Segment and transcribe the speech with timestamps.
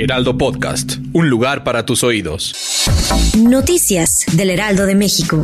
[0.00, 2.86] Heraldo Podcast, un lugar para tus oídos.
[3.36, 5.42] Noticias del Heraldo de México.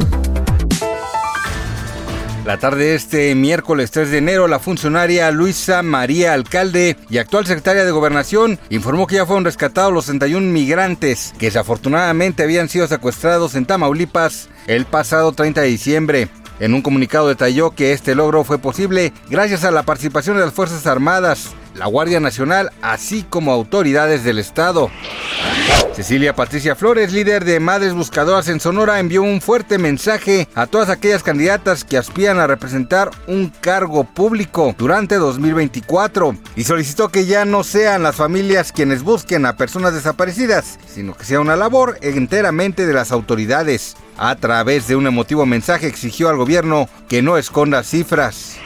[2.46, 7.46] La tarde de este miércoles 3 de enero, la funcionaria Luisa María Alcalde y actual
[7.46, 12.86] secretaria de Gobernación informó que ya fueron rescatados los 61 migrantes que desafortunadamente habían sido
[12.86, 16.28] secuestrados en Tamaulipas el pasado 30 de diciembre.
[16.60, 20.55] En un comunicado detalló que este logro fue posible gracias a la participación de las
[20.55, 24.91] Fuerzas Armadas, la Guardia Nacional, así como autoridades del Estado.
[25.94, 30.89] Cecilia Patricia Flores, líder de Madres Buscadoras en Sonora, envió un fuerte mensaje a todas
[30.89, 37.45] aquellas candidatas que aspiran a representar un cargo público durante 2024 y solicitó que ya
[37.45, 42.86] no sean las familias quienes busquen a personas desaparecidas, sino que sea una labor enteramente
[42.86, 43.97] de las autoridades.
[44.17, 48.56] A través de un emotivo mensaje exigió al gobierno que no esconda cifras.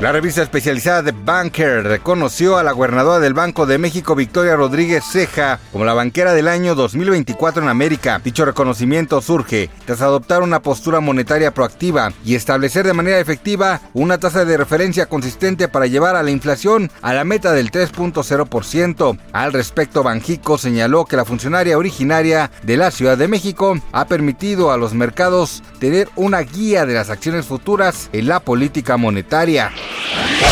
[0.00, 5.02] La revista especializada de Banker reconoció a la gobernadora del Banco de México, Victoria Rodríguez
[5.04, 8.20] Ceja, como la banquera del año 2024 en América.
[8.22, 14.18] Dicho reconocimiento surge tras adoptar una postura monetaria proactiva y establecer de manera efectiva una
[14.18, 19.18] tasa de referencia consistente para llevar a la inflación a la meta del 3.0%.
[19.32, 24.70] Al respecto, Banjico señaló que la funcionaria originaria de la Ciudad de México ha permitido
[24.70, 29.37] a los mercados tener una guía de las acciones futuras en la política monetaria.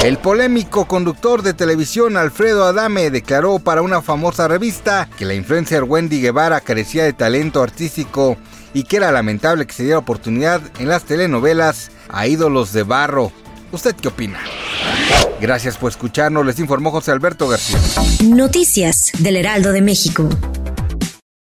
[0.04, 5.82] El polémico conductor de televisión Alfredo Adame declaró para una famosa revista que la influencer
[5.82, 8.36] Wendy Guevara carecía de talento artístico
[8.74, 13.32] y que era lamentable que se diera oportunidad en las telenovelas a ídolos de barro.
[13.72, 14.38] ¿Usted qué opina?
[15.40, 17.78] Gracias por escucharnos, les informó José Alberto García.
[18.24, 20.28] Noticias del Heraldo de México.